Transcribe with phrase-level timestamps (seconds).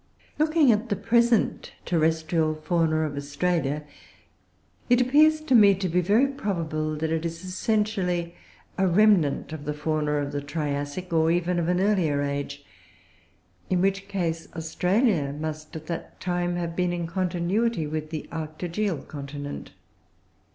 [0.39, 3.83] Looking at the present terrestrial fauna of Australia,
[4.89, 8.33] it appears to me to be very probable that it is essentially
[8.79, 12.65] a remnant of the fauna of the Triassic, or even of an earlier, age
[13.69, 19.07] in which case Australia must at that time have been in continuity with the Arctogaeal
[19.07, 19.71] continent.